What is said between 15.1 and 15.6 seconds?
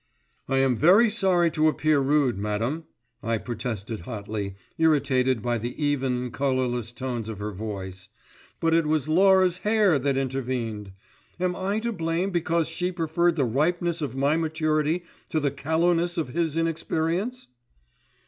to the